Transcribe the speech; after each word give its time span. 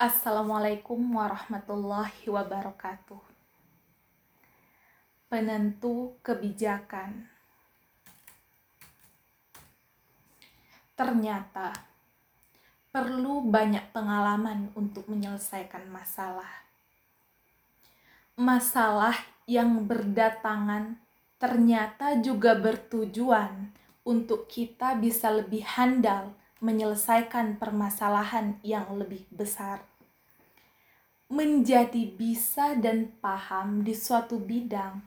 Assalamualaikum 0.00 0.96
warahmatullahi 1.12 2.24
wabarakatuh. 2.24 3.20
Penentu 5.28 6.16
kebijakan. 6.24 7.28
Ternyata 10.96 11.76
perlu 12.88 13.44
banyak 13.44 13.92
pengalaman 13.92 14.72
untuk 14.72 15.04
menyelesaikan 15.04 15.84
masalah. 15.92 16.64
Masalah 18.40 19.20
yang 19.44 19.84
berdatangan 19.84 20.96
ternyata 21.36 22.16
juga 22.24 22.56
bertujuan 22.56 23.68
untuk 24.08 24.48
kita 24.48 24.96
bisa 24.96 25.28
lebih 25.28 25.60
handal 25.76 26.32
menyelesaikan 26.60 27.56
permasalahan 27.56 28.60
yang 28.62 28.86
lebih 28.96 29.24
besar 29.32 29.90
menjadi 31.30 32.10
bisa 32.10 32.74
dan 32.74 33.14
paham 33.22 33.86
di 33.86 33.94
suatu 33.94 34.42
bidang, 34.42 34.98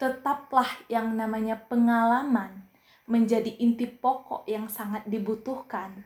tetaplah 0.00 0.72
yang 0.88 1.12
namanya 1.12 1.60
pengalaman 1.68 2.64
menjadi 3.04 3.52
inti 3.60 3.84
pokok 3.84 4.48
yang 4.48 4.72
sangat 4.72 5.04
dibutuhkan. 5.04 6.00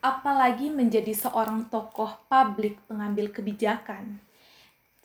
Apalagi 0.00 0.72
menjadi 0.72 1.12
seorang 1.12 1.68
tokoh 1.68 2.16
publik 2.24 2.80
pengambil 2.88 3.28
kebijakan. 3.28 4.24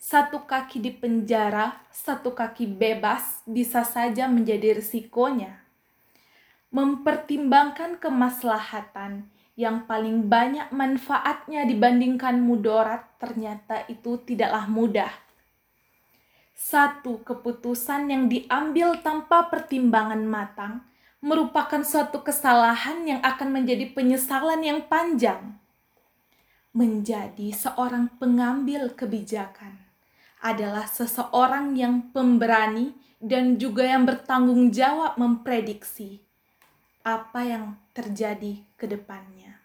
Satu 0.00 0.48
kaki 0.48 0.80
di 0.80 0.92
penjara, 0.96 1.76
satu 1.92 2.32
kaki 2.32 2.64
bebas 2.72 3.44
bisa 3.44 3.84
saja 3.84 4.32
menjadi 4.32 4.80
risikonya. 4.80 5.60
Mempertimbangkan 6.70 7.98
kemaslahatan 7.98 9.26
yang 9.58 9.90
paling 9.90 10.30
banyak 10.30 10.70
manfaatnya 10.70 11.66
dibandingkan 11.66 12.38
mudarat 12.38 13.10
ternyata 13.18 13.82
itu 13.90 14.22
tidaklah 14.22 14.70
mudah. 14.70 15.10
Satu 16.54 17.26
keputusan 17.26 18.08
yang 18.14 18.30
diambil 18.30 19.02
tanpa 19.02 19.50
pertimbangan 19.50 20.22
matang 20.22 20.86
merupakan 21.18 21.82
suatu 21.82 22.22
kesalahan 22.22 23.02
yang 23.02 23.20
akan 23.20 23.50
menjadi 23.50 23.90
penyesalan 23.90 24.62
yang 24.62 24.86
panjang. 24.86 25.58
Menjadi 26.70 27.50
seorang 27.50 28.14
pengambil 28.22 28.94
kebijakan 28.94 29.74
adalah 30.38 30.86
seseorang 30.86 31.74
yang 31.74 32.14
pemberani 32.14 32.94
dan 33.18 33.58
juga 33.58 33.84
yang 33.84 34.06
bertanggung 34.06 34.72
jawab 34.72 35.18
memprediksi 35.18 36.29
apa 37.00 37.40
yang 37.44 37.64
terjadi 37.96 38.60
ke 38.76 38.84
depannya. 38.84 39.56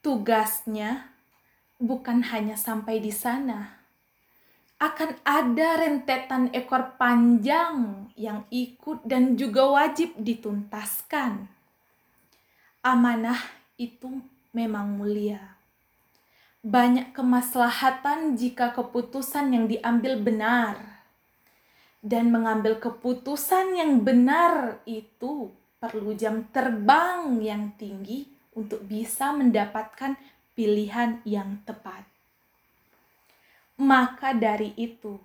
Tugasnya 0.00 1.12
bukan 1.80 2.24
hanya 2.32 2.56
sampai 2.56 3.00
di 3.00 3.12
sana, 3.12 3.84
akan 4.80 5.16
ada 5.24 5.80
rentetan 5.80 6.52
ekor 6.52 6.96
panjang 7.00 8.08
yang 8.16 8.44
ikut 8.52 9.00
dan 9.08 9.36
juga 9.36 9.68
wajib 9.72 10.12
dituntaskan. 10.20 11.48
Amanah 12.84 13.40
itu 13.80 14.20
memang 14.52 15.00
mulia. 15.00 15.56
Banyak 16.64 17.12
kemaslahatan 17.12 18.40
jika 18.40 18.72
keputusan 18.72 19.52
yang 19.52 19.64
diambil 19.68 20.16
benar 20.20 20.93
dan 22.04 22.28
mengambil 22.28 22.76
keputusan 22.76 23.80
yang 23.80 24.04
benar 24.04 24.84
itu 24.84 25.48
perlu 25.80 26.12
jam 26.12 26.44
terbang 26.52 27.40
yang 27.40 27.72
tinggi 27.80 28.28
untuk 28.52 28.84
bisa 28.84 29.32
mendapatkan 29.32 30.12
pilihan 30.52 31.24
yang 31.24 31.64
tepat. 31.64 32.04
Maka 33.80 34.36
dari 34.36 34.76
itu, 34.76 35.16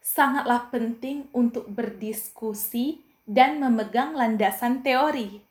sangatlah 0.00 0.70
penting 0.70 1.26
untuk 1.34 1.66
berdiskusi 1.68 3.02
dan 3.26 3.58
memegang 3.58 4.14
landasan 4.14 4.80
teori. 4.86 5.42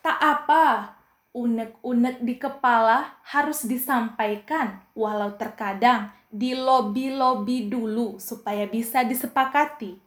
Tak 0.00 0.18
apa, 0.18 0.96
unek-unek 1.30 2.22
di 2.26 2.34
kepala 2.34 3.22
harus 3.22 3.62
disampaikan, 3.62 4.82
walau 4.98 5.34
terkadang 5.38 6.10
di 6.30 6.54
lobi-lobi 6.54 7.66
dulu 7.66 8.18
supaya 8.18 8.66
bisa 8.66 9.02
disepakati. 9.06 9.98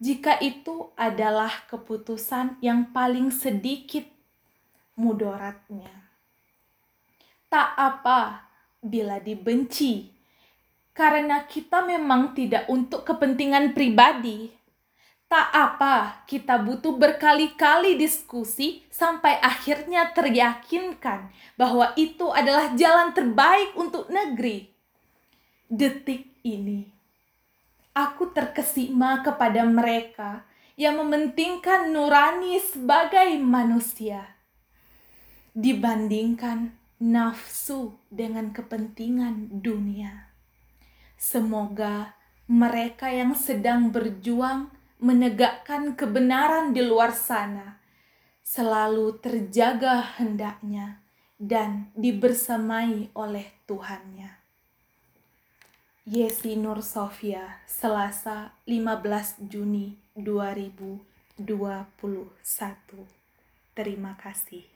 Jika 0.00 0.36
itu 0.40 0.92
adalah 0.96 1.64
keputusan 1.70 2.60
yang 2.60 2.92
paling 2.92 3.32
sedikit 3.32 4.04
mudaratnya. 4.96 5.92
Tak 7.48 7.70
apa 7.78 8.50
bila 8.84 9.16
dibenci, 9.22 10.12
karena 10.92 11.46
kita 11.48 11.86
memang 11.86 12.36
tidak 12.36 12.68
untuk 12.68 13.06
kepentingan 13.06 13.72
pribadi. 13.72 14.52
Tak 15.34 15.50
apa, 15.50 16.22
kita 16.30 16.62
butuh 16.62 16.94
berkali-kali 16.94 17.98
diskusi 17.98 18.86
sampai 18.86 19.34
akhirnya 19.42 20.14
teryakinkan 20.14 21.26
bahwa 21.58 21.90
itu 21.98 22.30
adalah 22.30 22.70
jalan 22.78 23.10
terbaik 23.10 23.74
untuk 23.74 24.06
negeri 24.14 24.70
detik 25.66 26.38
ini. 26.46 26.86
Aku 27.98 28.30
terkesima 28.30 29.26
kepada 29.26 29.66
mereka 29.66 30.46
yang 30.78 31.02
mementingkan 31.02 31.90
nurani 31.90 32.62
sebagai 32.62 33.34
manusia 33.42 34.38
dibandingkan 35.50 36.78
nafsu 37.02 37.98
dengan 38.06 38.54
kepentingan 38.54 39.50
dunia. 39.50 40.30
Semoga 41.18 42.14
mereka 42.46 43.10
yang 43.10 43.34
sedang 43.34 43.90
berjuang 43.90 44.83
menegakkan 45.04 45.92
kebenaran 45.92 46.72
di 46.72 46.80
luar 46.80 47.12
sana 47.12 47.76
selalu 48.40 49.20
terjaga 49.20 50.16
hendaknya 50.16 51.04
dan 51.36 51.92
dibersamai 51.92 53.12
oleh 53.12 53.52
Tuhannya. 53.68 54.40
Yesi 56.08 56.56
Nur 56.56 56.80
Sofia, 56.80 57.60
Selasa 57.68 58.56
15 58.64 59.44
Juni 59.44 60.00
2021. 60.16 61.44
Terima 63.76 64.16
kasih. 64.16 64.73